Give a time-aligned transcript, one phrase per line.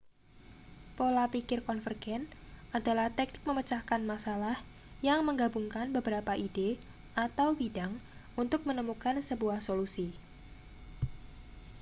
[0.97, 2.23] pola pikir konvergen
[2.77, 4.57] adalah teknik memecahkan masalah
[5.07, 6.69] yang menggabungkan beberapa ide
[7.25, 7.93] atau bidang
[8.41, 10.07] untuk menemukan sebuah solusi